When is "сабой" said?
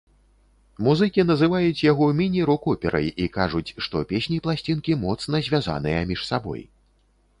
6.31-6.61